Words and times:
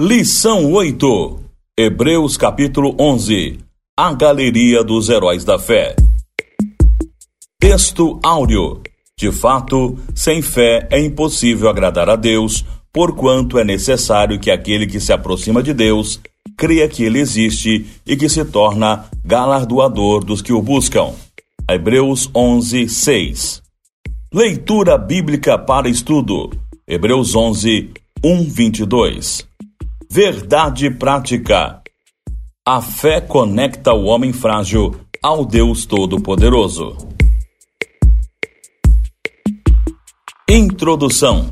Lição 0.00 0.70
8. 0.74 1.40
Hebreus 1.76 2.36
capítulo 2.36 2.94
11. 3.00 3.58
A 3.98 4.14
galeria 4.14 4.84
dos 4.84 5.08
heróis 5.08 5.42
da 5.42 5.58
fé. 5.58 5.96
Texto 7.58 8.20
áureo. 8.22 8.80
De 9.18 9.32
fato, 9.32 9.98
sem 10.14 10.40
fé 10.40 10.86
é 10.92 11.04
impossível 11.04 11.68
agradar 11.68 12.08
a 12.08 12.14
Deus, 12.14 12.64
porquanto 12.92 13.58
é 13.58 13.64
necessário 13.64 14.38
que 14.38 14.52
aquele 14.52 14.86
que 14.86 15.00
se 15.00 15.12
aproxima 15.12 15.64
de 15.64 15.74
Deus 15.74 16.20
creia 16.56 16.88
que 16.88 17.02
ele 17.02 17.18
existe 17.18 17.84
e 18.06 18.16
que 18.16 18.28
se 18.28 18.44
torna 18.44 19.04
galardoador 19.24 20.24
dos 20.24 20.40
que 20.40 20.52
o 20.52 20.62
buscam. 20.62 21.12
Hebreus 21.68 22.30
11, 22.32 22.88
6. 22.88 23.62
Leitura 24.32 24.96
bíblica 24.96 25.58
para 25.58 25.88
estudo. 25.88 26.52
Hebreus 26.86 27.34
11, 27.34 27.90
1, 28.22 28.44
22. 28.44 29.48
Verdade 30.10 30.90
prática. 30.90 31.82
A 32.66 32.80
fé 32.80 33.20
conecta 33.20 33.92
o 33.92 34.04
homem 34.04 34.32
frágil 34.32 34.98
ao 35.22 35.44
Deus 35.44 35.84
Todo-Poderoso. 35.84 36.96
Introdução. 40.48 41.50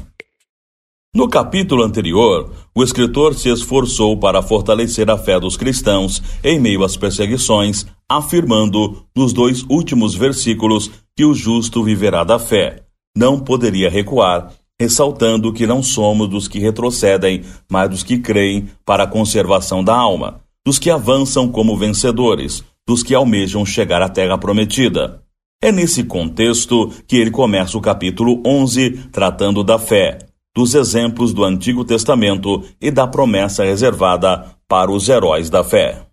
No 1.14 1.28
capítulo 1.28 1.82
anterior, 1.82 2.50
o 2.74 2.82
escritor 2.82 3.34
se 3.34 3.50
esforçou 3.50 4.18
para 4.18 4.40
fortalecer 4.40 5.10
a 5.10 5.18
fé 5.18 5.38
dos 5.38 5.58
cristãos 5.58 6.22
em 6.42 6.58
meio 6.58 6.82
às 6.82 6.96
perseguições, 6.96 7.86
afirmando 8.08 9.04
nos 9.14 9.34
dois 9.34 9.64
últimos 9.68 10.14
versículos 10.14 10.90
que 11.14 11.26
o 11.26 11.34
justo 11.34 11.84
viverá 11.84 12.24
da 12.24 12.38
fé. 12.38 12.86
Não 13.14 13.38
poderia 13.38 13.90
recuar, 13.90 14.50
ressaltando 14.80 15.52
que 15.52 15.66
não 15.66 15.82
somos 15.82 16.28
dos 16.28 16.46
que 16.48 16.58
retrocedem, 16.58 17.42
mas 17.70 17.90
dos 17.90 18.02
que 18.02 18.18
creem 18.18 18.68
para 18.84 19.04
a 19.04 19.06
conservação 19.06 19.82
da 19.82 19.94
alma, 19.94 20.40
dos 20.64 20.78
que 20.78 20.90
avançam 20.90 21.48
como 21.48 21.76
vencedores, 21.76 22.62
dos 22.86 23.02
que 23.02 23.14
almejam 23.14 23.64
chegar 23.64 24.02
à 24.02 24.08
terra 24.08 24.36
prometida. 24.36 25.22
É 25.62 25.72
nesse 25.72 26.04
contexto 26.04 26.92
que 27.06 27.16
ele 27.16 27.30
começa 27.30 27.78
o 27.78 27.80
capítulo 27.80 28.42
11, 28.44 29.08
tratando 29.10 29.64
da 29.64 29.78
fé, 29.78 30.18
dos 30.54 30.74
exemplos 30.74 31.32
do 31.32 31.44
Antigo 31.44 31.84
Testamento 31.84 32.62
e 32.80 32.90
da 32.90 33.06
promessa 33.06 33.64
reservada 33.64 34.54
para 34.68 34.90
os 34.90 35.08
heróis 35.08 35.48
da 35.48 35.64
fé. 35.64 36.06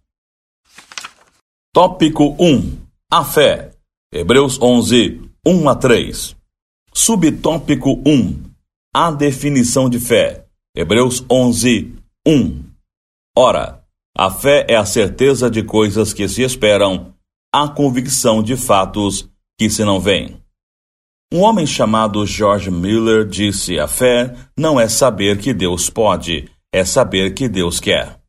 Tópico 1.73 2.35
1: 2.39 2.77
A 3.11 3.23
fé. 3.23 3.71
Hebreus 4.13 4.61
11, 4.61 5.21
1 5.45 5.69
a 5.69 5.75
3. 5.75 6.35
Subtópico 6.93 7.99
1: 8.05 8.52
A 8.95 9.09
definição 9.09 9.89
de 9.89 9.99
fé. 9.99 10.45
Hebreus 10.77 11.25
11, 11.27 11.95
1. 12.27 12.63
Ora, 13.35 13.83
a 14.15 14.29
fé 14.29 14.67
é 14.69 14.75
a 14.75 14.85
certeza 14.85 15.49
de 15.49 15.63
coisas 15.63 16.13
que 16.13 16.27
se 16.27 16.43
esperam, 16.43 17.11
a 17.51 17.67
convicção 17.67 18.43
de 18.43 18.55
fatos 18.55 19.27
que 19.57 19.67
se 19.67 19.83
não 19.83 19.99
veem. 19.99 20.39
Um 21.33 21.39
homem 21.39 21.65
chamado 21.65 22.23
George 22.27 22.69
Miller 22.69 23.25
disse: 23.25 23.79
A 23.79 23.87
fé 23.87 24.31
não 24.55 24.79
é 24.79 24.87
saber 24.87 25.39
que 25.39 25.55
Deus 25.55 25.89
pode, 25.89 26.47
é 26.71 26.85
saber 26.85 27.33
que 27.33 27.49
Deus 27.49 27.79
quer. 27.79 28.19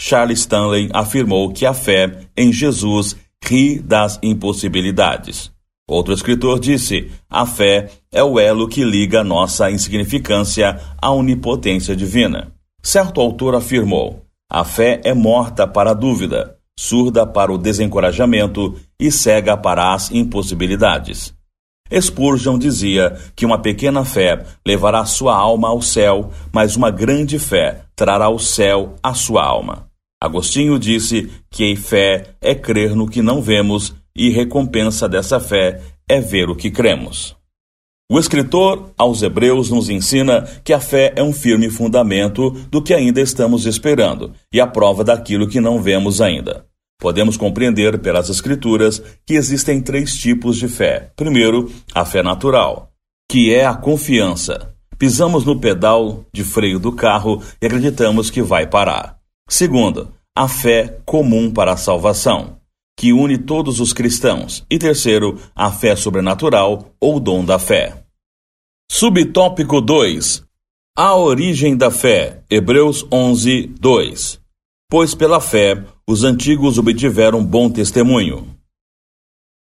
Charles 0.00 0.40
Stanley 0.40 0.90
afirmou 0.92 1.52
que 1.52 1.64
a 1.64 1.72
fé 1.72 2.28
em 2.36 2.52
Jesus 2.52 3.14
ri 3.44 3.78
das 3.78 4.18
impossibilidades. 4.20 5.51
Outro 5.88 6.14
escritor 6.14 6.60
disse: 6.60 7.10
A 7.28 7.44
fé 7.44 7.90
é 8.10 8.22
o 8.22 8.38
elo 8.38 8.68
que 8.68 8.84
liga 8.84 9.24
nossa 9.24 9.70
insignificância 9.70 10.80
à 11.00 11.10
onipotência 11.10 11.96
divina. 11.96 12.52
Certo 12.82 13.20
autor 13.20 13.54
afirmou: 13.54 14.24
A 14.50 14.64
fé 14.64 15.00
é 15.04 15.12
morta 15.12 15.66
para 15.66 15.90
a 15.90 15.94
dúvida, 15.94 16.56
surda 16.78 17.26
para 17.26 17.52
o 17.52 17.58
desencorajamento 17.58 18.76
e 18.98 19.10
cega 19.10 19.56
para 19.56 19.92
as 19.92 20.10
impossibilidades. 20.10 21.34
Spurgeon 22.00 22.58
dizia 22.58 23.18
que 23.36 23.44
uma 23.44 23.58
pequena 23.58 24.04
fé 24.04 24.44
levará 24.66 25.04
sua 25.04 25.36
alma 25.36 25.68
ao 25.68 25.82
céu, 25.82 26.30
mas 26.52 26.74
uma 26.76 26.90
grande 26.90 27.38
fé 27.38 27.82
trará 27.94 28.28
o 28.30 28.38
céu 28.38 28.94
à 29.02 29.12
sua 29.12 29.44
alma. 29.44 29.86
Agostinho 30.22 30.78
disse 30.78 31.30
que 31.50 31.74
fé 31.76 32.34
é 32.40 32.54
crer 32.54 32.94
no 32.94 33.08
que 33.08 33.20
não 33.20 33.42
vemos 33.42 33.94
e 34.14 34.30
recompensa 34.30 35.08
dessa 35.08 35.40
fé 35.40 35.80
é 36.08 36.20
ver 36.20 36.50
o 36.50 36.56
que 36.56 36.70
cremos. 36.70 37.36
O 38.10 38.18
escritor 38.18 38.92
aos 38.98 39.22
Hebreus 39.22 39.70
nos 39.70 39.88
ensina 39.88 40.42
que 40.62 40.74
a 40.74 40.80
fé 40.80 41.14
é 41.16 41.22
um 41.22 41.32
firme 41.32 41.70
fundamento 41.70 42.50
do 42.70 42.82
que 42.82 42.92
ainda 42.92 43.22
estamos 43.22 43.64
esperando 43.64 44.32
e 44.52 44.60
a 44.60 44.66
prova 44.66 45.02
daquilo 45.02 45.48
que 45.48 45.60
não 45.60 45.80
vemos 45.80 46.20
ainda. 46.20 46.66
Podemos 47.00 47.36
compreender 47.36 47.98
pelas 47.98 48.28
Escrituras 48.28 49.02
que 49.26 49.34
existem 49.34 49.80
três 49.80 50.14
tipos 50.14 50.56
de 50.56 50.68
fé. 50.68 51.10
Primeiro, 51.16 51.72
a 51.94 52.04
fé 52.04 52.22
natural, 52.22 52.92
que 53.30 53.52
é 53.52 53.64
a 53.64 53.74
confiança. 53.74 54.74
Pisamos 54.98 55.44
no 55.44 55.58
pedal 55.58 56.24
de 56.32 56.44
freio 56.44 56.78
do 56.78 56.92
carro 56.92 57.42
e 57.60 57.66
acreditamos 57.66 58.30
que 58.30 58.42
vai 58.42 58.66
parar. 58.66 59.18
Segundo, 59.48 60.12
a 60.36 60.46
fé 60.46 60.98
comum 61.04 61.50
para 61.50 61.72
a 61.72 61.76
salvação, 61.76 62.58
que 63.02 63.12
une 63.12 63.36
todos 63.36 63.80
os 63.80 63.92
cristãos. 63.92 64.64
E 64.70 64.78
terceiro, 64.78 65.36
a 65.56 65.72
fé 65.72 65.96
sobrenatural 65.96 66.94
ou 67.00 67.18
dom 67.18 67.44
da 67.44 67.58
fé. 67.58 68.04
Subtópico 68.88 69.80
2. 69.80 70.44
A 70.96 71.16
origem 71.16 71.76
da 71.76 71.90
fé. 71.90 72.44
Hebreus 72.48 73.04
11, 73.10 73.66
2. 73.80 74.40
Pois 74.88 75.16
pela 75.16 75.40
fé 75.40 75.84
os 76.08 76.22
antigos 76.22 76.78
obtiveram 76.78 77.44
bom 77.44 77.68
testemunho. 77.68 78.46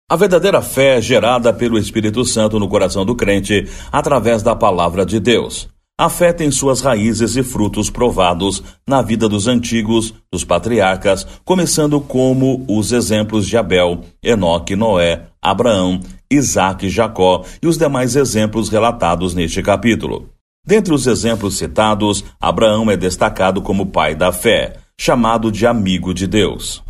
A 0.08 0.16
verdadeira 0.16 0.62
fé 0.62 0.98
é 0.98 1.02
gerada 1.02 1.52
pelo 1.52 1.80
Espírito 1.80 2.24
Santo 2.24 2.60
no 2.60 2.70
coração 2.70 3.04
do 3.04 3.16
crente 3.16 3.68
através 3.92 4.44
da 4.44 4.56
palavra 4.56 5.04
de 5.04 5.20
Deus. 5.20 5.68
A 6.00 6.10
fé 6.10 6.34
tem 6.34 6.50
suas 6.50 6.82
raízes 6.82 7.36
e 7.36 7.44
frutos 7.44 7.90
provados 7.90 8.64
na 8.88 9.02
vida 9.02 9.30
dos 9.30 9.48
antigos, 9.48 10.14
dos 10.32 10.44
patriarcas, 10.44 11.28
começando 11.46 12.02
como 12.02 12.66
os 12.68 12.92
exemplos 12.92 13.48
de 13.48 13.56
Abel, 13.56 14.02
Enoque, 14.24 14.76
Noé, 14.76 15.28
Abraão, 15.42 16.00
Isaac 16.30 16.90
Jacó 16.90 17.44
e 17.62 17.68
os 17.68 17.78
demais 17.78 18.16
exemplos 18.16 18.70
relatados 18.70 19.36
neste 19.36 19.62
capítulo. 19.62 20.30
Dentre 20.66 20.94
os 20.94 21.08
exemplos 21.08 21.58
citados, 21.58 22.24
Abraão 22.40 22.90
é 22.90 22.98
destacado 22.98 23.62
como 23.62 23.88
pai 23.88 24.16
da 24.16 24.32
fé 24.32 24.78
chamado 25.00 25.52
de 25.52 25.66
amigo 25.66 26.14
de 26.14 26.28
Deus. 26.28 26.84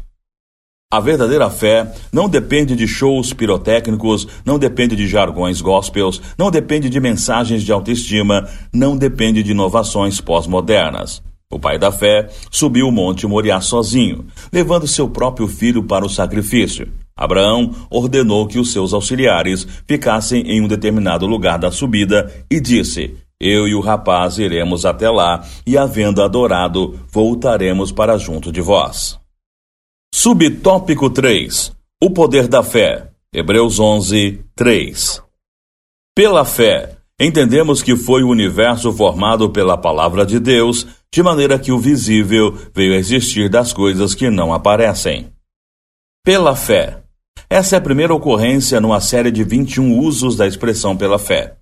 A 0.93 0.99
verdadeira 0.99 1.49
fé 1.49 1.89
não 2.11 2.27
depende 2.27 2.75
de 2.75 2.85
shows 2.85 3.31
pirotécnicos, 3.31 4.27
não 4.45 4.59
depende 4.59 4.93
de 4.93 5.07
jargões 5.07 5.61
gospels, 5.61 6.21
não 6.37 6.51
depende 6.51 6.89
de 6.89 6.99
mensagens 6.99 7.63
de 7.63 7.71
autoestima, 7.71 8.45
não 8.73 8.97
depende 8.97 9.41
de 9.41 9.51
inovações 9.51 10.19
pós-modernas. 10.19 11.23
O 11.49 11.57
pai 11.57 11.79
da 11.79 11.93
fé 11.93 12.27
subiu 12.51 12.89
o 12.89 12.91
monte 12.91 13.25
Moriá 13.25 13.61
sozinho, 13.61 14.25
levando 14.51 14.85
seu 14.85 15.07
próprio 15.07 15.47
filho 15.47 15.81
para 15.81 16.05
o 16.05 16.09
sacrifício. 16.09 16.89
Abraão 17.15 17.71
ordenou 17.89 18.45
que 18.45 18.59
os 18.59 18.73
seus 18.73 18.93
auxiliares 18.93 19.65
ficassem 19.87 20.41
em 20.41 20.61
um 20.61 20.67
determinado 20.67 21.25
lugar 21.25 21.57
da 21.57 21.71
subida 21.71 22.29
e 22.51 22.59
disse: 22.59 23.15
eu 23.39 23.65
e 23.65 23.73
o 23.73 23.79
rapaz 23.79 24.37
iremos 24.37 24.85
até 24.85 25.09
lá, 25.09 25.41
e 25.65 25.77
havendo 25.77 26.21
adorado, 26.21 26.99
voltaremos 27.09 27.93
para 27.93 28.17
junto 28.17 28.51
de 28.51 28.59
vós. 28.59 29.20
Subtópico 30.13 31.09
3. 31.09 31.71
O 32.03 32.11
poder 32.11 32.47
da 32.47 32.61
fé. 32.61 33.09
Hebreus 33.33 33.79
11, 33.79 34.43
3. 34.55 35.23
Pela 36.13 36.43
fé, 36.43 36.97
entendemos 37.19 37.81
que 37.81 37.95
foi 37.95 38.21
o 38.21 38.29
universo 38.29 38.91
formado 38.91 39.49
pela 39.49 39.77
palavra 39.77 40.25
de 40.25 40.37
Deus, 40.37 40.85
de 41.11 41.23
maneira 41.23 41.57
que 41.57 41.71
o 41.71 41.79
visível 41.79 42.55
veio 42.75 42.93
a 42.93 42.97
existir 42.97 43.49
das 43.49 43.71
coisas 43.71 44.13
que 44.13 44.29
não 44.29 44.53
aparecem. 44.53 45.31
Pela 46.23 46.55
fé. 46.55 47.01
Essa 47.49 47.77
é 47.77 47.79
a 47.79 47.81
primeira 47.81 48.13
ocorrência 48.13 48.81
numa 48.81 48.99
série 48.99 49.31
de 49.31 49.43
21 49.45 49.97
usos 49.97 50.35
da 50.35 50.45
expressão 50.45 50.95
pela 50.95 51.17
fé. 51.17 51.55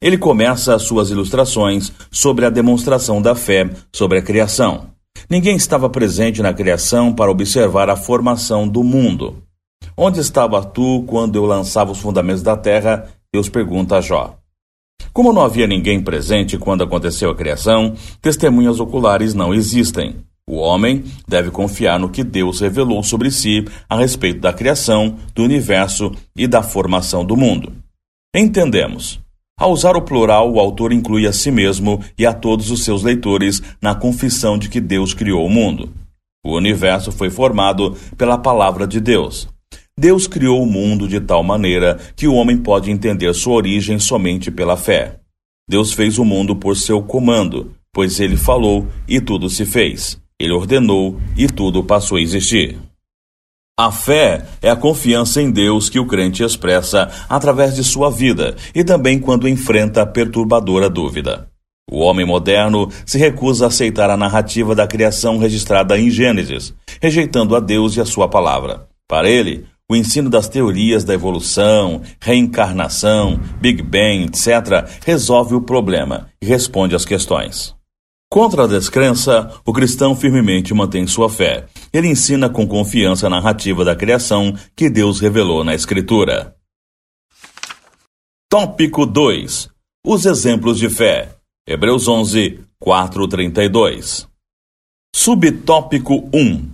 Ele 0.00 0.16
começa 0.16 0.74
as 0.74 0.82
suas 0.82 1.10
ilustrações 1.10 1.92
sobre 2.12 2.46
a 2.46 2.50
demonstração 2.50 3.20
da 3.20 3.34
fé 3.34 3.68
sobre 3.92 4.18
a 4.18 4.22
criação. 4.22 4.97
Ninguém 5.28 5.56
estava 5.56 5.88
presente 5.88 6.42
na 6.42 6.52
criação 6.52 7.12
para 7.12 7.30
observar 7.30 7.88
a 7.90 7.96
formação 7.96 8.68
do 8.68 8.82
mundo. 8.82 9.42
Onde 9.96 10.20
estava 10.20 10.64
tu 10.64 11.04
quando 11.06 11.36
eu 11.36 11.44
lançava 11.44 11.92
os 11.92 11.98
fundamentos 11.98 12.42
da 12.42 12.56
terra? 12.56 13.08
Deus 13.32 13.48
pergunta 13.48 13.96
a 13.96 14.00
Jó. 14.00 14.36
Como 15.12 15.32
não 15.32 15.42
havia 15.42 15.66
ninguém 15.66 16.00
presente 16.00 16.56
quando 16.58 16.84
aconteceu 16.84 17.30
a 17.30 17.34
criação, 17.34 17.94
testemunhas 18.22 18.78
oculares 18.80 19.34
não 19.34 19.52
existem. 19.52 20.16
O 20.48 20.56
homem 20.56 21.04
deve 21.26 21.50
confiar 21.50 21.98
no 21.98 22.08
que 22.08 22.24
Deus 22.24 22.60
revelou 22.60 23.02
sobre 23.02 23.30
si 23.30 23.64
a 23.88 23.96
respeito 23.96 24.40
da 24.40 24.52
criação, 24.52 25.18
do 25.34 25.42
universo 25.42 26.10
e 26.36 26.46
da 26.46 26.62
formação 26.62 27.24
do 27.24 27.36
mundo. 27.36 27.72
Entendemos. 28.34 29.20
Ao 29.58 29.72
usar 29.72 29.96
o 29.96 30.02
plural, 30.02 30.52
o 30.52 30.60
autor 30.60 30.92
inclui 30.92 31.26
a 31.26 31.32
si 31.32 31.50
mesmo 31.50 32.00
e 32.16 32.24
a 32.24 32.32
todos 32.32 32.70
os 32.70 32.84
seus 32.84 33.02
leitores 33.02 33.60
na 33.82 33.92
confissão 33.92 34.56
de 34.56 34.68
que 34.68 34.80
Deus 34.80 35.12
criou 35.12 35.44
o 35.44 35.50
mundo. 35.50 35.90
O 36.46 36.56
universo 36.56 37.10
foi 37.10 37.28
formado 37.28 37.96
pela 38.16 38.38
palavra 38.38 38.86
de 38.86 39.00
Deus. 39.00 39.48
Deus 39.98 40.28
criou 40.28 40.62
o 40.62 40.66
mundo 40.66 41.08
de 41.08 41.18
tal 41.18 41.42
maneira 41.42 41.98
que 42.14 42.28
o 42.28 42.34
homem 42.34 42.56
pode 42.56 42.88
entender 42.88 43.34
sua 43.34 43.54
origem 43.54 43.98
somente 43.98 44.48
pela 44.48 44.76
fé. 44.76 45.16
Deus 45.68 45.92
fez 45.92 46.18
o 46.18 46.24
mundo 46.24 46.54
por 46.54 46.76
seu 46.76 47.02
comando, 47.02 47.72
pois 47.92 48.20
ele 48.20 48.36
falou 48.36 48.86
e 49.08 49.20
tudo 49.20 49.50
se 49.50 49.66
fez. 49.66 50.20
Ele 50.40 50.52
ordenou 50.52 51.20
e 51.36 51.48
tudo 51.48 51.82
passou 51.82 52.16
a 52.16 52.20
existir. 52.20 52.78
A 53.80 53.92
fé 53.92 54.42
é 54.60 54.68
a 54.68 54.74
confiança 54.74 55.40
em 55.40 55.52
Deus 55.52 55.88
que 55.88 56.00
o 56.00 56.04
crente 56.04 56.42
expressa 56.42 57.08
através 57.28 57.76
de 57.76 57.84
sua 57.84 58.10
vida 58.10 58.56
e 58.74 58.82
também 58.82 59.20
quando 59.20 59.48
enfrenta 59.48 60.02
a 60.02 60.06
perturbadora 60.06 60.90
dúvida. 60.90 61.46
O 61.88 62.00
homem 62.00 62.26
moderno 62.26 62.88
se 63.06 63.16
recusa 63.18 63.66
a 63.66 63.68
aceitar 63.68 64.10
a 64.10 64.16
narrativa 64.16 64.74
da 64.74 64.84
criação 64.84 65.38
registrada 65.38 65.96
em 65.96 66.10
Gênesis, 66.10 66.74
rejeitando 67.00 67.54
a 67.54 67.60
Deus 67.60 67.96
e 67.96 68.00
a 68.00 68.04
sua 68.04 68.26
palavra. 68.26 68.88
Para 69.06 69.30
ele, 69.30 69.64
o 69.88 69.94
ensino 69.94 70.28
das 70.28 70.48
teorias 70.48 71.04
da 71.04 71.14
evolução, 71.14 72.02
reencarnação, 72.20 73.38
Big 73.60 73.80
Bang, 73.80 74.24
etc., 74.24 74.90
resolve 75.06 75.54
o 75.54 75.60
problema 75.60 76.26
e 76.42 76.46
responde 76.46 76.96
às 76.96 77.04
questões. 77.04 77.78
Contra 78.30 78.64
a 78.64 78.66
descrença, 78.66 79.50
o 79.64 79.72
cristão 79.72 80.14
firmemente 80.14 80.74
mantém 80.74 81.06
sua 81.06 81.30
fé. 81.30 81.64
Ele 81.92 82.08
ensina 82.08 82.48
com 82.48 82.66
confiança 82.66 83.26
a 83.26 83.30
narrativa 83.30 83.84
da 83.84 83.96
criação 83.96 84.54
que 84.76 84.90
Deus 84.90 85.20
revelou 85.20 85.64
na 85.64 85.74
Escritura. 85.74 86.54
Tópico 88.50 89.04
2. 89.04 89.68
Os 90.06 90.26
exemplos 90.26 90.78
de 90.78 90.88
fé. 90.88 91.34
Hebreus 91.66 92.08
11, 92.08 92.60
432. 92.78 94.28
Subtópico 95.14 96.28
1. 96.32 96.70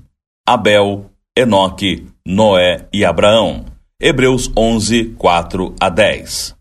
Abel, 0.46 1.11
Enoque, 1.37 2.06
Noé 2.25 2.87
e 2.93 3.05
Abraão. 3.05 3.64
Hebreus 4.00 4.50
11, 4.56 5.14
4 5.16 5.75
a 5.81 5.88
10. 5.88 6.55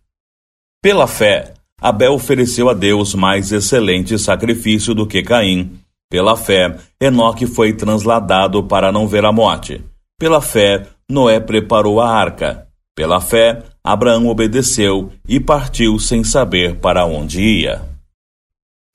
Pela 0.82 1.08
fé, 1.08 1.54
Abel 1.80 2.14
ofereceu 2.14 2.70
a 2.70 2.74
Deus 2.74 3.14
mais 3.14 3.52
excelente 3.52 4.18
sacrifício 4.18 4.96
do 4.96 5.06
que 5.06 5.22
Caim. 5.22 5.80
Pela 6.14 6.38
fé, 6.38 6.76
Enoque 7.02 7.48
foi 7.48 7.74
transladado 7.74 8.64
para 8.64 8.92
não 8.92 9.08
ver 9.08 9.26
a 9.26 9.32
morte. 9.32 9.84
Pela 10.20 10.42
fé, 10.42 10.86
Noé 11.10 11.40
preparou 11.40 12.00
a 12.00 12.08
arca. 12.08 12.68
Pela 12.96 13.20
fé, 13.20 13.64
Abraão 13.84 14.28
obedeceu 14.28 15.12
e 15.28 15.40
partiu 15.40 15.98
sem 15.98 16.24
saber 16.24 16.76
para 16.76 17.04
onde 17.04 17.42
ia. 17.42 17.82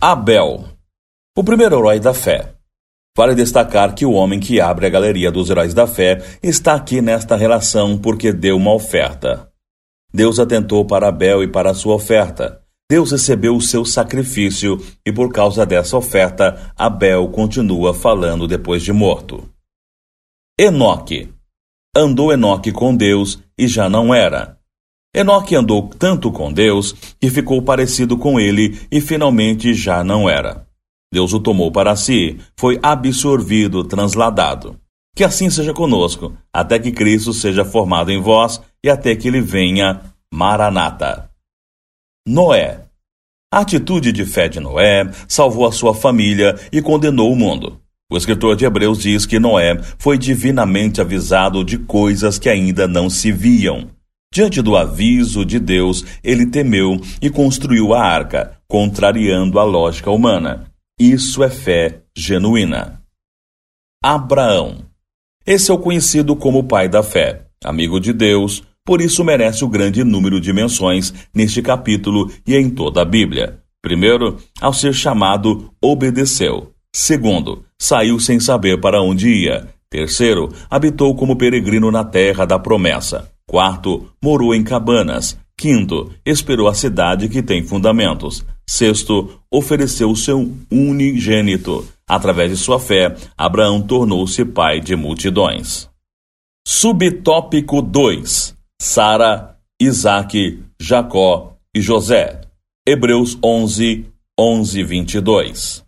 Abel, 0.00 0.67
o 1.37 1.43
primeiro 1.43 1.79
herói 1.79 1.99
da 1.99 2.15
fé. 2.15 2.55
Vale 3.17 3.35
destacar 3.35 3.97
que 3.97 4.06
o 4.06 4.12
homem 4.12 4.38
que 4.38 4.61
abre 4.61 4.87
a 4.87 4.88
galeria 4.88 5.32
dos 5.32 5.50
heróis 5.50 5.75
da 5.75 5.88
fé 5.88 6.23
está 6.41 6.75
aqui 6.75 7.03
nesta 7.03 7.35
relação 7.35 7.99
porque 7.99 8.32
deu 8.32 8.56
uma 8.56 8.73
oferta. 8.73 9.50
Deus 10.15 10.38
atentou 10.38 10.85
para 10.85 11.09
Abel 11.09 11.43
e 11.43 11.49
para 11.49 11.75
sua 11.75 11.97
oferta. 11.97 12.62
Deus 12.90 13.12
recebeu 13.12 13.55
o 13.55 13.61
seu 13.61 13.85
sacrifício 13.85 14.82
e 15.05 15.12
por 15.12 15.31
causa 15.31 15.67
dessa 15.67 15.96
oferta, 15.96 16.73
Abel 16.75 17.29
continua 17.29 17.93
falando 17.93 18.49
depois 18.49 18.82
de 18.82 18.93
morto. 18.94 19.46
Enoque. 20.58 21.29
Andou 21.94 22.32
Enoque 22.32 22.73
com 22.73 22.96
Deus 22.96 23.43
e 23.58 23.69
já 23.69 23.90
não 23.90 24.14
era. 24.14 24.58
Enoque 25.14 25.55
andou 25.55 25.88
tanto 25.88 26.32
com 26.32 26.50
Deus 26.50 26.94
que 27.20 27.29
ficou 27.29 27.61
parecido 27.61 28.17
com 28.17 28.40
ele 28.40 28.81
e 28.91 29.00
finalmente 29.00 29.75
já 29.75 30.02
não 30.02 30.29
era. 30.29 30.67
Deus 31.12 31.32
o 31.32 31.41
tomou 31.41 31.70
para 31.70 31.94
si, 31.96 32.38
foi 32.56 32.79
absorvido, 32.82 33.84
transladado. 33.84 34.79
Que 35.14 35.25
assim 35.25 35.50
seja 35.50 35.75
conosco, 35.75 36.32
até 36.52 36.79
que 36.79 36.93
Cristo 36.93 37.32
seja 37.32 37.64
formado 37.64 38.11
em 38.11 38.20
vós 38.20 38.62
e 38.82 38.88
até 38.88 39.14
que 39.14 39.29
ele 39.29 39.41
venha. 39.41 40.00
Maranata. 40.32 41.28
Noé. 42.29 42.83
A 43.51 43.61
atitude 43.61 44.13
de 44.13 44.27
fé 44.27 44.51
de 44.51 44.61
Noé 44.61 45.11
salvou 45.27 45.67
a 45.67 45.73
sua 45.73 45.95
família 45.95 46.57
e 46.71 46.83
condenou 46.83 47.33
o 47.33 47.37
mundo. 47.37 47.81
O 48.13 48.19
escritor 48.19 48.55
de 48.55 48.67
Hebreus 48.67 48.99
diz 48.99 49.25
que 49.25 49.39
Noé 49.39 49.81
foi 49.99 50.19
divinamente 50.19 51.01
avisado 51.01 51.65
de 51.65 51.79
coisas 51.79 52.39
que 52.39 52.51
ainda 52.51 52.87
não 52.87 53.09
se 53.09 53.33
viam. 53.33 53.89
Diante 54.31 54.61
do 54.61 54.77
aviso 54.77 55.43
de 55.43 55.59
Deus, 55.59 56.05
ele 56.23 56.45
temeu 56.45 57.01
e 57.23 57.31
construiu 57.31 57.95
a 57.95 58.05
arca, 58.05 58.61
contrariando 58.69 59.59
a 59.59 59.65
lógica 59.65 60.11
humana. 60.11 60.71
Isso 61.01 61.43
é 61.43 61.49
fé 61.49 62.03
genuína. 62.15 63.03
Abraão. 64.05 64.85
Esse 65.47 65.71
é 65.71 65.75
o 65.75 65.79
conhecido 65.79 66.37
como 66.37 66.65
pai 66.65 66.91
da 66.91 67.03
fé, 67.03 67.47
amigo 67.65 67.99
de 67.99 68.13
Deus, 68.13 68.63
por 68.88 69.02
isso 69.02 69.23
merece 69.23 69.62
o 69.67 69.69
grande 69.69 70.02
número 70.02 70.40
de 70.40 70.50
menções 70.50 71.12
neste 71.35 71.61
capítulo 71.61 72.32
e 72.46 72.56
em 72.56 72.70
toda 72.70 73.02
a 73.02 73.05
Bíblia. 73.05 73.58
Primeiro, 73.82 74.38
ao 74.58 74.73
ser 74.73 74.94
chamado, 74.94 75.70
obedeceu. 75.79 76.73
Segundo, 76.90 77.62
saiu 77.79 78.19
sem 78.19 78.40
saber 78.40 78.81
para 78.81 79.02
onde 79.02 79.29
ia. 79.29 79.69
Terceiro, 79.90 80.49
habitou 80.70 81.14
como 81.14 81.37
peregrino 81.37 81.90
na 81.90 82.02
terra 82.02 82.46
da 82.46 82.58
promessa. 82.58 83.31
Quarto, 83.46 84.06
morou 84.25 84.55
em 84.55 84.64
cabanas. 84.64 85.37
Quinto, 85.55 86.11
esperou 86.25 86.67
a 86.67 86.73
cidade 86.73 87.29
que 87.29 87.43
tem 87.43 87.62
fundamentos. 87.62 88.43
Sexto, 88.67 89.38
ofereceu 89.52 90.17
seu 90.17 90.50
unigênito. 90.73 91.87
Através 92.08 92.50
de 92.50 92.56
sua 92.56 92.81
fé, 92.81 93.14
Abraão 93.37 93.82
tornou-se 93.82 94.43
pai 94.46 94.81
de 94.81 94.96
multidões. 94.96 95.91
Subtópico 96.67 97.82
2 97.82 98.56
Sara, 98.81 99.57
Isaac, 99.81 100.63
Jacó 100.79 101.57
e 101.75 101.81
José. 101.81 102.43
Hebreus 102.87 103.37
11, 103.43 104.07
11, 104.39 104.83
22. 104.85 105.85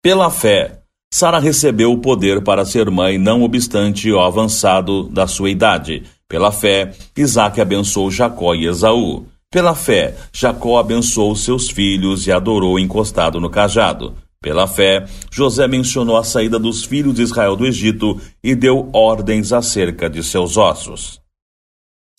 Pela 0.00 0.30
fé, 0.30 0.78
Sara 1.12 1.40
recebeu 1.40 1.92
o 1.92 1.98
poder 1.98 2.40
para 2.40 2.64
ser 2.64 2.88
mãe, 2.88 3.18
não 3.18 3.42
obstante 3.42 4.12
o 4.12 4.20
avançado 4.20 5.08
da 5.08 5.26
sua 5.26 5.50
idade. 5.50 6.04
Pela 6.28 6.52
fé, 6.52 6.94
Isaac 7.16 7.60
abençoou 7.60 8.12
Jacó 8.12 8.54
e 8.54 8.66
Esaú. 8.66 9.26
Pela 9.50 9.74
fé, 9.74 10.14
Jacó 10.32 10.78
abençoou 10.78 11.34
seus 11.34 11.68
filhos 11.68 12.28
e 12.28 12.32
adorou 12.32 12.78
encostado 12.78 13.40
no 13.40 13.50
cajado. 13.50 14.14
Pela 14.40 14.68
fé, 14.68 15.04
José 15.32 15.66
mencionou 15.66 16.16
a 16.16 16.22
saída 16.22 16.60
dos 16.60 16.84
filhos 16.84 17.14
de 17.14 17.22
Israel 17.22 17.56
do 17.56 17.66
Egito 17.66 18.20
e 18.42 18.54
deu 18.54 18.88
ordens 18.92 19.52
acerca 19.52 20.08
de 20.08 20.22
seus 20.22 20.56
ossos. 20.56 21.21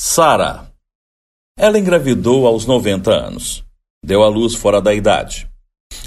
Sara. 0.05 0.69
Ela 1.57 1.79
engravidou 1.79 2.45
aos 2.45 2.65
90 2.65 3.09
anos. 3.09 3.63
Deu 4.05 4.21
à 4.21 4.27
luz 4.27 4.53
fora 4.53 4.81
da 4.81 4.93
idade. 4.93 5.49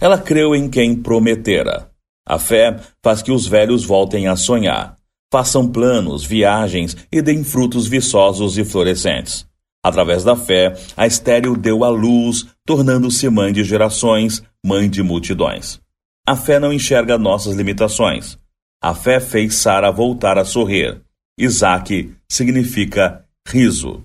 Ela 0.02 0.18
creu 0.18 0.54
em 0.54 0.68
quem 0.68 0.94
prometera. 0.94 1.90
A 2.28 2.38
fé 2.38 2.78
faz 3.02 3.22
que 3.22 3.32
os 3.32 3.46
velhos 3.46 3.86
voltem 3.86 4.28
a 4.28 4.36
sonhar, 4.36 4.98
façam 5.32 5.72
planos, 5.72 6.26
viagens 6.26 6.94
e 7.10 7.22
deem 7.22 7.42
frutos 7.42 7.86
viçosos 7.86 8.58
e 8.58 8.66
florescentes. 8.66 9.46
Através 9.82 10.22
da 10.22 10.36
fé, 10.36 10.76
a 10.94 11.06
estéril 11.06 11.56
deu 11.56 11.82
à 11.82 11.88
luz, 11.88 12.46
tornando-se 12.66 13.26
mãe 13.30 13.50
de 13.50 13.64
gerações, 13.64 14.42
mãe 14.62 14.90
de 14.90 15.02
multidões. 15.02 15.80
A 16.28 16.36
fé 16.36 16.60
não 16.60 16.70
enxerga 16.70 17.16
nossas 17.16 17.54
limitações. 17.54 18.38
A 18.78 18.94
fé 18.94 19.20
fez 19.20 19.54
Sara 19.54 19.90
voltar 19.90 20.36
a 20.36 20.44
sorrir. 20.44 21.00
Isaac 21.38 22.14
significa 22.30 23.25
riso. 23.46 24.02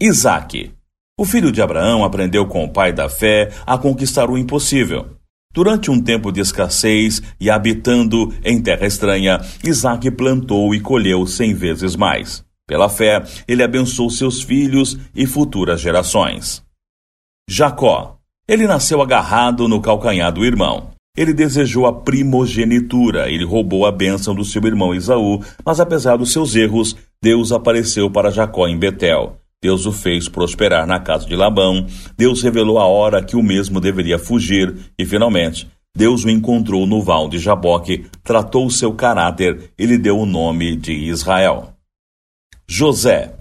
Isaac. 0.00 0.72
O 1.16 1.24
filho 1.24 1.52
de 1.52 1.62
Abraão 1.62 2.04
aprendeu 2.04 2.44
com 2.46 2.64
o 2.64 2.68
pai 2.68 2.92
da 2.92 3.08
fé 3.08 3.52
a 3.64 3.78
conquistar 3.78 4.28
o 4.28 4.36
impossível. 4.36 5.16
Durante 5.54 5.92
um 5.92 6.02
tempo 6.02 6.32
de 6.32 6.40
escassez 6.40 7.22
e 7.38 7.48
habitando 7.48 8.34
em 8.42 8.60
terra 8.60 8.84
estranha, 8.84 9.40
Isaac 9.62 10.10
plantou 10.10 10.74
e 10.74 10.80
colheu 10.80 11.24
cem 11.24 11.54
vezes 11.54 11.94
mais. 11.94 12.44
Pela 12.66 12.88
fé, 12.88 13.22
ele 13.46 13.62
abençoou 13.62 14.10
seus 14.10 14.42
filhos 14.42 14.98
e 15.14 15.24
futuras 15.24 15.80
gerações. 15.80 16.64
Jacó. 17.48 18.18
Ele 18.48 18.66
nasceu 18.66 19.00
agarrado 19.00 19.68
no 19.68 19.80
calcanhar 19.80 20.32
do 20.32 20.44
irmão. 20.44 20.90
Ele 21.16 21.32
desejou 21.32 21.86
a 21.86 21.92
primogenitura, 21.92 23.30
ele 23.30 23.44
roubou 23.44 23.86
a 23.86 23.92
bênção 23.92 24.34
do 24.34 24.44
seu 24.44 24.64
irmão 24.66 24.94
Esaú, 24.94 25.44
mas 25.64 25.78
apesar 25.78 26.16
dos 26.16 26.32
seus 26.32 26.56
erros, 26.56 26.96
Deus 27.22 27.52
apareceu 27.52 28.10
para 28.10 28.32
Jacó 28.32 28.66
em 28.66 28.76
Betel. 28.76 29.36
Deus 29.62 29.86
o 29.86 29.92
fez 29.92 30.28
prosperar 30.28 30.88
na 30.88 30.98
casa 30.98 31.24
de 31.24 31.36
Labão. 31.36 31.86
Deus 32.18 32.42
revelou 32.42 32.80
a 32.80 32.86
hora 32.86 33.22
que 33.22 33.36
o 33.36 33.42
mesmo 33.42 33.80
deveria 33.80 34.18
fugir 34.18 34.74
e, 34.98 35.06
finalmente, 35.06 35.70
Deus 35.96 36.24
o 36.24 36.30
encontrou 36.30 36.84
no 36.84 37.00
val 37.00 37.28
de 37.28 37.38
Jaboque, 37.38 38.06
tratou 38.24 38.66
o 38.66 38.70
seu 38.70 38.92
caráter 38.92 39.70
e 39.78 39.86
lhe 39.86 39.96
deu 39.96 40.18
o 40.18 40.26
nome 40.26 40.74
de 40.74 40.92
Israel. 40.92 41.74
José. 42.68 43.34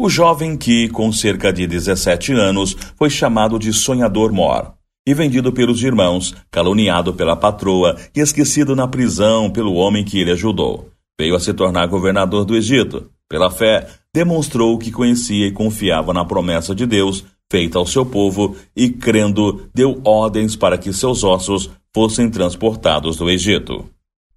O 0.00 0.08
jovem 0.08 0.56
que, 0.56 0.88
com 0.88 1.12
cerca 1.12 1.52
de 1.52 1.66
17 1.66 2.32
anos, 2.32 2.74
foi 2.96 3.10
chamado 3.10 3.58
de 3.58 3.70
Sonhador 3.70 4.32
Mor 4.32 4.72
e 5.06 5.12
vendido 5.12 5.52
pelos 5.52 5.82
irmãos, 5.82 6.34
caluniado 6.50 7.12
pela 7.12 7.36
patroa 7.36 7.96
e 8.16 8.20
esquecido 8.20 8.74
na 8.74 8.88
prisão 8.88 9.50
pelo 9.50 9.74
homem 9.74 10.04
que 10.04 10.18
ele 10.18 10.30
ajudou. 10.30 10.89
Veio 11.20 11.36
a 11.36 11.38
se 11.38 11.52
tornar 11.52 11.86
governador 11.86 12.46
do 12.46 12.56
Egito. 12.56 13.10
Pela 13.28 13.50
fé, 13.50 13.86
demonstrou 14.10 14.78
que 14.78 14.90
conhecia 14.90 15.48
e 15.48 15.52
confiava 15.52 16.14
na 16.14 16.24
promessa 16.24 16.74
de 16.74 16.86
Deus 16.86 17.26
feita 17.52 17.78
ao 17.78 17.84
seu 17.84 18.06
povo 18.06 18.56
e, 18.74 18.88
crendo, 18.88 19.68
deu 19.74 20.00
ordens 20.02 20.56
para 20.56 20.78
que 20.78 20.94
seus 20.94 21.22
ossos 21.22 21.68
fossem 21.94 22.30
transportados 22.30 23.18
do 23.18 23.28
Egito. 23.28 23.84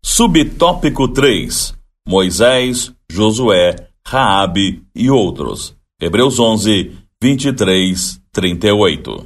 Subtópico 0.03 1.07
3: 1.07 1.73
Moisés, 2.05 2.91
Josué, 3.09 3.87
Raabe 4.05 4.83
e 4.93 5.09
outros. 5.09 5.73
Hebreus 6.01 6.37
11, 6.37 6.97
23, 7.21 8.19
38. 8.29 9.25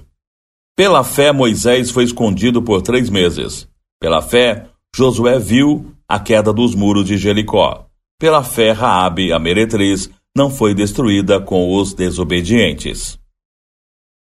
Pela 0.75 1.03
fé, 1.03 1.31
Moisés 1.31 1.89
foi 1.89 2.03
escondido 2.03 2.61
por 2.61 2.83
três 2.83 3.09
meses. 3.09 3.67
Pela 3.99 4.21
fé, 4.21 4.67
Josué 4.95 5.39
viu 5.39 5.96
a 6.09 6.19
queda 6.19 6.53
dos 6.53 6.73
muros 6.73 7.05
de 7.05 7.17
Jericó. 7.17 7.87
Pela 8.19 8.43
fé, 8.43 8.71
Raabe, 8.71 9.33
a 9.33 9.39
meretriz, 9.39 10.09
não 10.35 10.49
foi 10.49 10.73
destruída 10.73 11.41
com 11.41 11.75
os 11.75 11.93
desobedientes. 11.93 13.19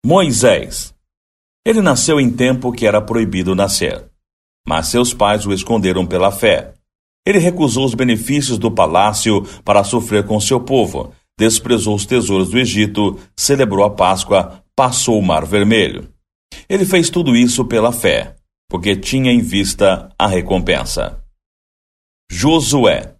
Moisés. 0.05 0.93
Ele 1.65 1.81
nasceu 1.81 2.19
em 2.19 2.29
tempo 2.29 2.71
que 2.71 2.85
era 2.85 3.01
proibido 3.01 3.55
nascer, 3.55 4.05
mas 4.67 4.87
seus 4.87 5.13
pais 5.13 5.45
o 5.45 5.53
esconderam 5.53 6.05
pela 6.05 6.31
fé. 6.31 6.73
Ele 7.25 7.39
recusou 7.39 7.85
os 7.85 7.93
benefícios 7.93 8.57
do 8.57 8.69
palácio 8.69 9.43
para 9.63 9.83
sofrer 9.83 10.25
com 10.25 10.39
seu 10.39 10.59
povo, 10.59 11.13
desprezou 11.39 11.95
os 11.95 12.05
tesouros 12.05 12.49
do 12.49 12.59
Egito, 12.59 13.17
celebrou 13.35 13.85
a 13.85 13.89
Páscoa, 13.89 14.61
passou 14.75 15.17
o 15.17 15.23
Mar 15.23 15.45
Vermelho. 15.45 16.09
Ele 16.67 16.85
fez 16.85 17.09
tudo 17.09 17.35
isso 17.35 17.63
pela 17.65 17.91
fé, 17.91 18.35
porque 18.69 18.95
tinha 18.95 19.31
em 19.31 19.39
vista 19.39 20.09
a 20.19 20.27
recompensa. 20.27 21.22
Josué. 22.31 23.15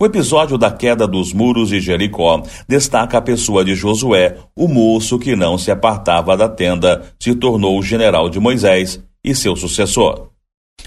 O 0.00 0.06
episódio 0.06 0.56
da 0.56 0.70
queda 0.70 1.06
dos 1.08 1.32
muros 1.32 1.70
de 1.70 1.80
Jericó 1.80 2.42
destaca 2.68 3.18
a 3.18 3.22
pessoa 3.22 3.64
de 3.64 3.74
Josué, 3.74 4.36
o 4.54 4.68
moço 4.68 5.18
que 5.18 5.34
não 5.34 5.58
se 5.58 5.70
apartava 5.70 6.36
da 6.36 6.48
tenda, 6.48 7.02
se 7.18 7.34
tornou 7.34 7.78
o 7.78 7.82
general 7.82 8.28
de 8.28 8.38
Moisés 8.38 9.02
e 9.24 9.34
seu 9.34 9.56
sucessor. 9.56 10.28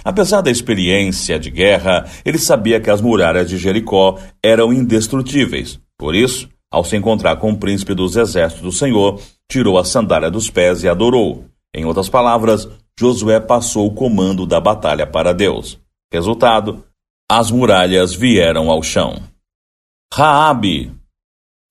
Apesar 0.03 0.41
da 0.41 0.49
experiência 0.49 1.37
de 1.37 1.49
guerra, 1.49 2.05
ele 2.23 2.37
sabia 2.37 2.79
que 2.79 2.89
as 2.89 3.01
muralhas 3.01 3.49
de 3.49 3.57
Jericó 3.57 4.17
eram 4.41 4.71
indestrutíveis. 4.71 5.79
Por 5.97 6.15
isso, 6.15 6.47
ao 6.71 6.85
se 6.85 6.95
encontrar 6.95 7.35
com 7.35 7.51
o 7.51 7.57
príncipe 7.57 7.93
dos 7.93 8.15
exércitos 8.15 8.63
do 8.63 8.71
Senhor, 8.71 9.19
tirou 9.49 9.77
a 9.77 9.83
sandália 9.83 10.31
dos 10.31 10.49
pés 10.49 10.83
e 10.83 10.87
adorou. 10.87 11.45
Em 11.75 11.83
outras 11.83 12.07
palavras, 12.07 12.67
Josué 12.97 13.39
passou 13.39 13.87
o 13.87 13.93
comando 13.93 14.45
da 14.45 14.59
batalha 14.59 15.05
para 15.05 15.33
Deus. 15.33 15.77
Resultado: 16.11 16.83
as 17.33 17.49
muralhas 17.49 18.13
vieram 18.13 18.69
ao 18.69 18.83
chão. 18.83 19.23
Raabe. 20.13 20.91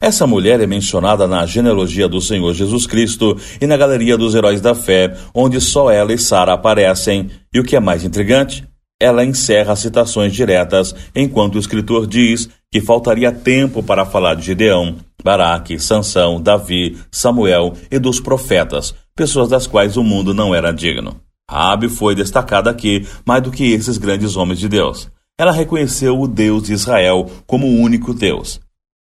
Essa 0.02 0.26
mulher 0.26 0.59
é 0.59 0.67
mencionada 0.67 1.29
na 1.29 1.45
genealogia 1.45 2.09
do 2.09 2.19
Senhor 2.19 2.55
Jesus 2.55 2.87
Cristo 2.87 3.37
e 3.61 3.67
na 3.67 3.76
galeria 3.76 4.17
dos 4.17 4.35
heróis 4.35 4.62
da 4.62 4.75
fé, 4.75 5.14
onde 5.35 5.61
só 5.61 5.90
ela 5.90 6.14
e 6.14 6.19
Sara 6.19 6.55
aparecem, 6.55 7.29
e 7.52 7.61
o 7.61 7.62
que 7.62 7.76
é 7.76 7.81
mais 7.81 8.05
intrigante, 8.05 8.67
ela 8.99 9.23
encerra 9.23 9.76
citações 9.76 10.33
diretas, 10.33 10.95
enquanto 11.14 11.57
o 11.57 11.59
escritor 11.59 12.07
diz 12.07 12.49
que 12.73 12.81
faltaria 12.81 13.31
tempo 13.31 13.83
para 13.83 14.07
falar 14.07 14.37
de 14.37 14.47
Gideão, 14.47 14.97
Baraque, 15.23 15.79
Sansão, 15.79 16.40
Davi, 16.40 16.97
Samuel 17.12 17.75
e 17.90 17.99
dos 17.99 18.19
profetas, 18.19 18.95
pessoas 19.14 19.50
das 19.50 19.67
quais 19.67 19.99
o 19.99 20.02
mundo 20.02 20.33
não 20.33 20.55
era 20.55 20.73
digno. 20.73 21.21
Rabi 21.50 21.90
foi 21.90 22.14
destacada 22.14 22.71
aqui 22.71 23.07
mais 23.26 23.43
do 23.43 23.50
que 23.50 23.73
esses 23.73 23.99
grandes 23.99 24.37
homens 24.37 24.59
de 24.59 24.67
Deus. 24.67 25.11
Ela 25.41 25.53
reconheceu 25.53 26.21
o 26.21 26.29
Deus 26.29 26.65
de 26.65 26.75
Israel 26.75 27.25
como 27.47 27.67
o 27.67 27.81
único 27.81 28.13
Deus. 28.13 28.61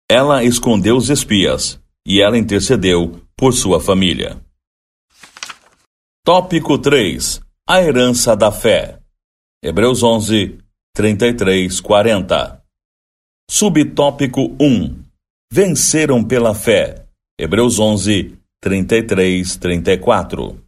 Ela 0.09 0.43
escondeu 0.43 0.97
os 0.97 1.11
espias 1.11 1.79
e 2.03 2.23
ela 2.23 2.35
intercedeu 2.35 3.21
por 3.37 3.53
sua 3.53 3.79
família. 3.79 4.41
Tópico 6.25 6.79
3: 6.79 7.39
A 7.69 7.83
herança 7.83 8.35
da 8.35 8.51
fé. 8.51 8.99
Hebreus 9.63 10.01
11, 10.01 10.57
33, 10.95 11.79
40. 11.79 12.63
Subtópico 13.47 14.57
1: 14.59 15.03
Venceram 15.51 16.23
pela 16.23 16.55
fé. 16.55 17.05
Hebreus 17.39 17.77
11, 17.77 18.35
33, 18.59 19.55
34. 19.57 20.59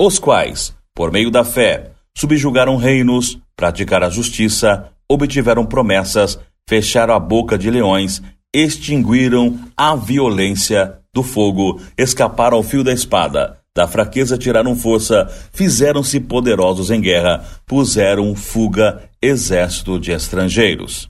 Os 0.00 0.18
quais, 0.18 0.74
por 0.94 1.12
meio 1.12 1.30
da 1.30 1.44
fé, 1.44 1.92
subjugaram 2.18 2.76
reinos, 2.76 3.38
praticaram 3.54 4.08
a 4.08 4.10
justiça, 4.10 4.90
obtiveram 5.08 5.64
promessas, 5.64 6.36
fecharam 6.68 7.14
a 7.14 7.18
boca 7.20 7.56
de 7.56 7.70
leões, 7.70 8.20
extinguiram 8.52 9.56
a 9.76 9.94
violência 9.94 10.98
do 11.14 11.22
fogo, 11.22 11.80
escaparam 11.96 12.56
ao 12.56 12.62
fio 12.64 12.82
da 12.82 12.92
espada, 12.92 13.60
da 13.72 13.86
fraqueza 13.86 14.36
tiraram 14.36 14.74
força, 14.74 15.28
fizeram-se 15.52 16.18
poderosos 16.18 16.90
em 16.90 17.00
guerra, 17.00 17.44
puseram 17.64 18.34
fuga 18.34 19.08
exército 19.22 20.00
de 20.00 20.10
estrangeiros. 20.10 21.08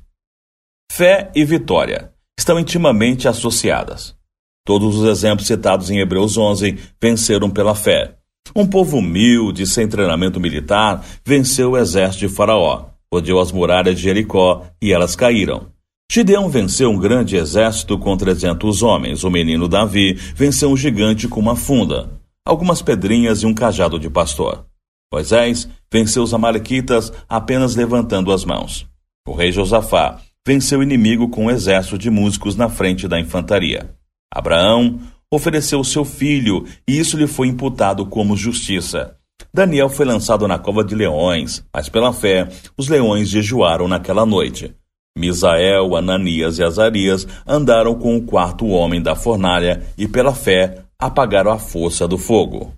Fé 0.93 1.31
e 1.35 1.43
vitória 1.43 2.13
estão 2.39 2.61
intimamente 2.61 3.27
associadas. 3.27 4.15
Todos 4.63 4.97
os 4.97 5.09
exemplos 5.09 5.47
citados 5.47 5.89
em 5.89 6.01
Hebreus 6.01 6.37
11 6.37 6.79
venceram 7.01 7.49
pela 7.49 7.75
fé. 7.75 8.18
Um 8.55 8.67
povo 8.67 8.99
humilde, 8.99 9.67
sem 9.67 9.89
treinamento 9.89 10.41
militar, 10.41 11.05
venceu 11.25 11.73
o 11.73 11.79
exército 11.79 12.27
de 12.27 12.35
Faraó, 12.35 12.87
rodeou 13.13 13.41
as 13.41 13.53
muralhas 13.53 13.97
de 13.97 14.03
Jericó 14.03 14.67
e 14.81 14.93
elas 14.93 15.15
caíram. 15.17 15.67
Gideão 16.11 16.49
venceu 16.49 16.91
um 16.91 16.99
grande 16.99 17.37
exército 17.37 17.99
com 17.99 18.17
trezentos 18.17 18.83
homens. 18.83 19.25
O 19.25 19.31
menino 19.31 19.69
Davi 19.69 20.15
venceu 20.15 20.71
um 20.71 20.77
gigante 20.77 21.29
com 21.29 21.39
uma 21.39 21.55
funda, 21.55 22.11
algumas 22.47 22.81
pedrinhas 22.81 23.43
e 23.43 23.47
um 23.47 23.53
cajado 23.53 23.99
de 23.99 24.09
pastor. 24.09 24.65
Moisés 25.13 25.69
venceu 25.93 26.23
os 26.23 26.33
amalequitas 26.33 27.13
apenas 27.29 27.77
levantando 27.77 28.33
as 28.33 28.45
mãos. 28.45 28.87
O 29.27 29.35
rei 29.35 29.53
Josafá 29.53 30.19
venceu 30.47 30.81
o 30.81 30.83
inimigo 30.83 31.29
com 31.29 31.45
um 31.45 31.51
exército 31.51 31.99
de 31.99 32.09
músicos 32.09 32.57
na 32.57 32.71
frente 32.71 33.07
da 33.07 33.21
infantaria. 33.21 33.95
Abraão 34.33 34.99
ofereceu 35.33 35.83
seu 35.85 36.05
filho, 36.05 36.65
e 36.87 36.99
isso 36.99 37.17
lhe 37.17 37.27
foi 37.27 37.49
imputado 37.49 38.07
como 38.07 38.37
justiça. 38.37 39.17
Daniel 39.53 39.89
foi 39.89 40.05
lançado 40.05 40.47
na 40.49 40.59
cova 40.59 40.85
de 40.85 40.95
leões, 40.95 41.65
mas 41.73 41.89
pela 41.89 42.13
fé 42.13 42.49
os 42.77 42.89
leões 42.89 43.29
jejuaram 43.29 43.89
naquela 43.89 44.27
noite. 44.27 44.75
Misael, 45.17 45.97
Ananias 45.97 46.59
e 46.59 46.65
Azarias 46.65 47.27
andaram 47.47 47.95
com 47.99 48.17
o 48.17 48.23
quarto 48.23 48.67
homem 48.69 49.03
da 49.03 49.17
fornalha 49.17 49.85
e 49.97 50.07
pela 50.07 50.35
fé 50.35 50.85
apagaram 50.99 51.51
a 51.51 51.59
força 51.59 52.07
do 52.07 52.17
fogo. 52.17 52.73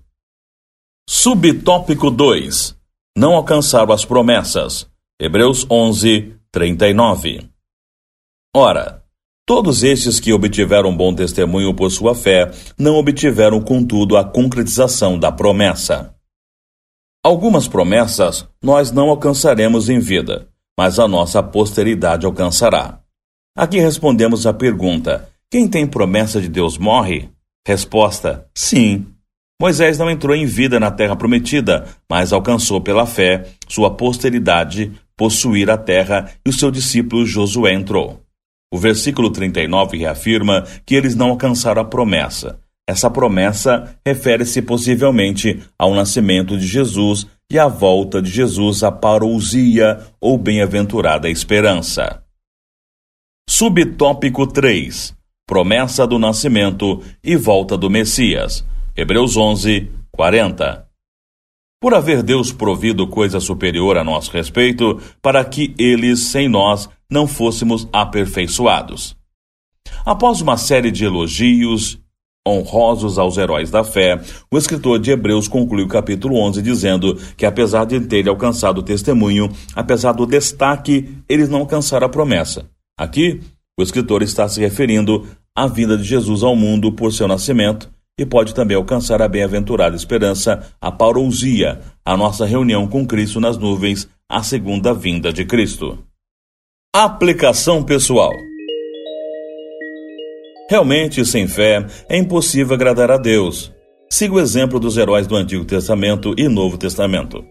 Subtópico 1.09 2.11
2. 2.11 2.77
Não 3.17 3.35
alcançaram 3.35 3.93
as 3.93 4.05
promessas. 4.05 4.89
Hebreus 5.21 5.67
11, 5.71 6.35
39. 6.51 7.51
Ora, 8.57 9.00
Todos 9.47 9.83
estes 9.83 10.21
que 10.21 10.33
obtiveram 10.33 10.97
bom 10.97 11.15
testemunho 11.15 11.75
por 11.75 11.91
sua 11.91 12.15
fé 12.15 12.51
não 12.79 12.97
obtiveram, 12.97 13.61
contudo, 13.61 14.17
a 14.17 14.25
concretização 14.25 15.19
da 15.19 15.33
promessa. 15.33 16.15
Algumas 17.23 17.69
promessas 17.69 18.49
nós 18.63 18.91
não 18.91 19.11
alcançaremos 19.11 19.89
em 19.89 19.99
vida, 19.99 20.49
mas 20.79 20.99
a 20.99 21.07
nossa 21.07 21.43
posteridade 21.43 22.25
alcançará. 22.25 23.01
Aqui 23.57 23.79
respondemos 23.79 24.47
à 24.47 24.55
pergunta: 24.55 25.29
quem 25.51 25.69
tem 25.69 25.87
promessa 25.87 26.41
de 26.41 26.49
Deus 26.49 26.79
morre? 26.79 27.29
Resposta: 27.67 28.47
sim. 28.55 29.07
Moisés 29.61 29.99
não 29.99 30.11
entrou 30.11 30.35
em 30.35 30.47
vida 30.47 30.81
na 30.81 30.91
terra 30.91 31.15
prometida, 31.15 31.87
mas 32.09 32.33
alcançou 32.33 32.81
pela 32.81 33.05
fé 33.05 33.49
sua 33.69 33.91
posteridade 33.95 34.93
possuir 35.15 35.69
a 35.69 35.77
terra 35.77 36.31
e 36.47 36.49
o 36.49 36.53
seu 36.53 36.71
discípulo 36.71 37.27
Josué 37.27 37.75
entrou. 37.75 38.23
O 38.73 38.79
versículo 38.79 39.31
39 39.31 39.99
reafirma 39.99 40.65
que 40.87 40.95
eles 40.95 41.15
não 41.17 41.31
alcançaram 41.31 41.83
a 41.83 41.85
promessa. 41.85 42.61
Essa 42.89 43.11
promessa 43.11 43.97
refere-se 44.07 44.63
possivelmente 44.63 45.61
ao 45.79 45.95
nascimento 45.95 46.57
de 46.57 46.67
Jesus 46.67 47.27
e 47.51 47.59
à 47.59 47.67
volta 47.67 48.23
de 48.23 48.31
Jesus 48.31 48.83
à 48.83 48.93
parousia 48.93 50.01
ou 50.21 50.39
bem-aventurada 50.39 51.29
esperança. 51.29 52.23
Subtópico 53.49 54.47
3. 54.47 55.15
Promessa 55.47 56.07
do 56.07 56.19
nascimento 56.19 57.03
e 57.23 57.37
volta 57.37 57.77
do 57.77 57.91
Messias. 57.91 58.65
Hebreus 58.97 59.37
11, 59.37 59.91
40. 60.13 60.90
Por 61.81 61.95
haver 61.95 62.23
Deus 62.23 62.53
provido 62.53 63.07
coisa 63.07 63.41
superior 63.41 63.97
a 63.97 64.05
nosso 64.05 64.31
respeito, 64.33 65.01
para 65.23 65.43
que 65.43 65.75
eles, 65.79 66.21
sem 66.21 66.47
nós, 66.47 66.91
não 67.11 67.27
fôssemos 67.27 67.89
aperfeiçoados. 67.91 69.17
Após 70.05 70.43
uma 70.43 70.59
série 70.59 70.91
de 70.91 71.07
elogios 71.07 71.99
honrosos 72.47 73.19
aos 73.19 73.39
heróis 73.39 73.71
da 73.71 73.83
fé, 73.83 74.21
o 74.51 74.59
escritor 74.59 74.99
de 74.99 75.11
Hebreus 75.11 75.49
conclui 75.49 75.83
o 75.83 75.89
capítulo 75.89 76.37
11 76.37 76.61
dizendo 76.61 77.19
que, 77.35 77.47
apesar 77.47 77.87
de 77.87 77.99
terem 78.01 78.31
alcançado 78.31 78.79
o 78.79 78.83
testemunho, 78.83 79.51
apesar 79.75 80.13
do 80.13 80.27
destaque, 80.27 81.17
eles 81.27 81.49
não 81.49 81.61
alcançaram 81.61 82.07
a 82.07 82.11
promessa. 82.11 82.69
Aqui, 82.99 83.41
o 83.79 83.83
escritor 83.83 84.23
está 84.23 84.47
se 84.47 84.61
referindo 84.61 85.27
à 85.57 85.67
vinda 85.67 85.97
de 85.97 86.05
Jesus 86.05 86.43
ao 86.43 86.55
mundo 86.55 86.93
por 86.93 87.11
seu 87.11 87.27
nascimento 87.27 87.91
e 88.21 88.27
pode 88.27 88.55
também 88.55 88.77
alcançar 88.77 89.23
a 89.23 89.29
bem-aventurada 89.29 89.97
esperança, 89.97 90.75
a 90.79 90.93
parousia, 90.93 91.81
a 92.05 92.15
nossa 92.19 92.45
reunião 92.45 92.87
com 92.87 93.07
Cristo 93.07 93.41
nas 93.41 93.57
nuvens, 93.57 94.07
a 94.29 94.43
segunda 94.43 94.93
vinda 94.93 95.33
de 95.33 95.47
Cristo. 95.47 95.99
Aplicação 96.95 97.83
pessoal. 97.83 98.31
Realmente, 100.69 101.25
sem 101.25 101.49
fé, 101.49 101.87
é 102.11 102.19
impossível 102.19 102.75
agradar 102.75 103.11
a 103.11 103.17
Deus. 103.17 103.73
Siga 104.11 104.35
o 104.35 104.41
exemplo 104.41 104.79
dos 104.79 104.99
heróis 104.99 105.27
do 105.27 105.35
Antigo 105.35 105.65
Testamento 105.65 106.35
e 106.37 106.47
Novo 106.47 106.77
Testamento. 106.77 107.43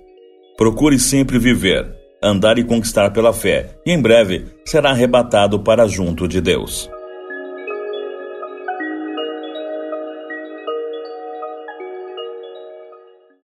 Procure 0.56 1.00
sempre 1.00 1.40
viver, 1.40 1.92
andar 2.22 2.60
e 2.60 2.64
conquistar 2.64 3.10
pela 3.10 3.34
fé, 3.34 3.72
e 3.84 3.92
em 3.92 4.00
breve 4.00 4.46
será 4.66 4.92
arrebatado 4.92 5.60
para 5.62 5.88
junto 5.88 6.28
de 6.28 6.40
Deus. 6.40 6.88